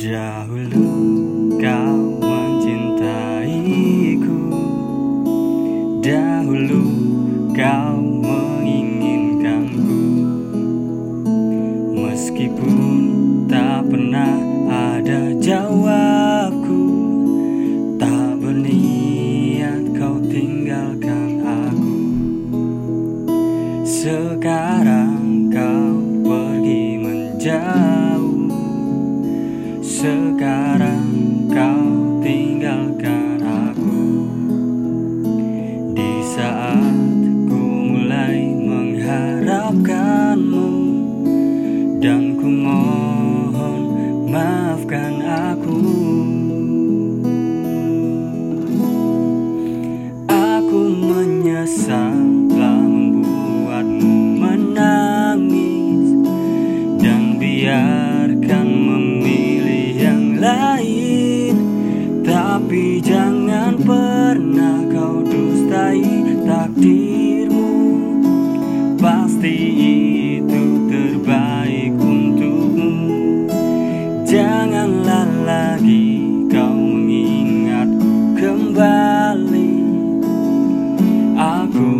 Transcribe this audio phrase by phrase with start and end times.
[0.00, 0.96] Dahulu
[1.60, 4.40] kau mencintaiku.
[6.00, 6.88] Dahulu
[7.52, 10.00] kau menginginkanku.
[12.00, 12.96] Meskipun
[13.44, 14.40] tak pernah
[14.72, 16.80] ada jawabku
[18.00, 22.00] Tak berniat kau tinggalkan aku.
[23.84, 25.92] Sekarang kau
[26.24, 28.09] pergi menjauh.
[30.00, 34.24] Sekarang kau tinggalkan aku.
[35.92, 40.72] Di saat ku mulai mengharapkanmu
[42.00, 42.29] Dan
[62.70, 66.06] Tapi jangan pernah kau dustai
[66.46, 67.66] takdirmu.
[68.94, 69.56] Pasti
[70.38, 72.94] itu terbaik untukmu.
[74.22, 79.74] Janganlah lagi kau mengingatku kembali.
[81.42, 81.90] Aku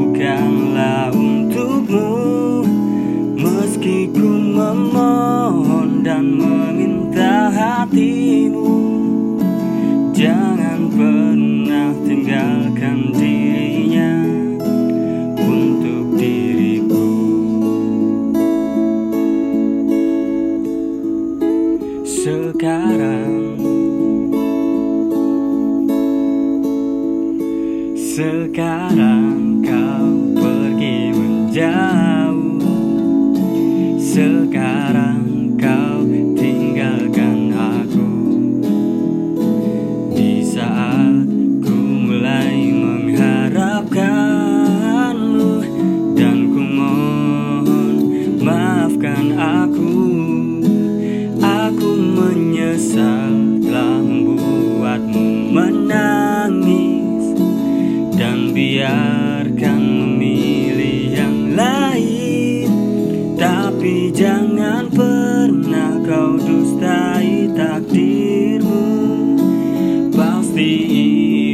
[0.00, 2.08] bukanlah untukmu.
[3.36, 8.83] Meski ku memohon dan meminta hatimu
[22.44, 23.56] Sekarang.
[27.96, 29.63] Sekarang
[52.74, 57.38] menyesal telah membuatmu menangis
[58.18, 62.66] dan biarkan memilih yang lain.
[63.38, 68.90] Tapi jangan pernah kau dustai takdirmu.
[70.10, 70.70] Pasti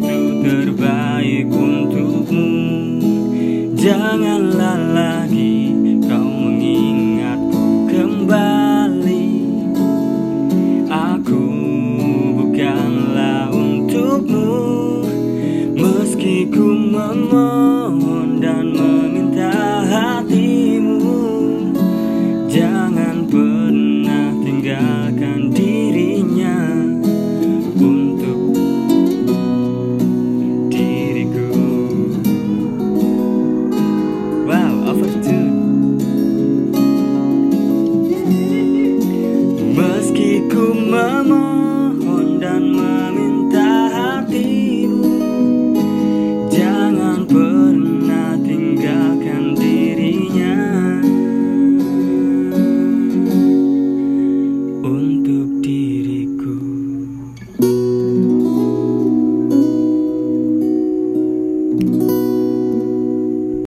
[0.00, 2.56] itu terbaik untukmu.
[3.76, 4.41] Janganlah
[23.32, 26.84] pernah tinggalkan dirinya
[27.80, 28.52] Untuk
[30.68, 31.48] diriku.
[34.44, 35.48] Wow, overtune
[39.72, 41.61] Meski ku memohon